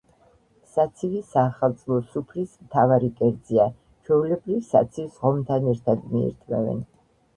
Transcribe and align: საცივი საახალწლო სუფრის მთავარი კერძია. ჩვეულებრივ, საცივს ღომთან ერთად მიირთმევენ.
საცივი 0.75 1.19
საახალწლო 1.33 1.99
სუფრის 2.15 2.55
მთავარი 2.67 3.11
კერძია. 3.19 3.67
ჩვეულებრივ, 4.07 4.65
საცივს 4.73 5.21
ღომთან 5.27 5.71
ერთად 5.75 6.09
მიირთმევენ. 6.15 6.83